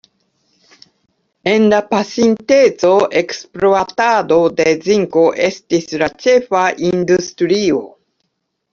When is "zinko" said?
4.89-5.29